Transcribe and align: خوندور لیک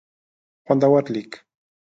خوندور 0.65 1.03
لیک 1.13 1.31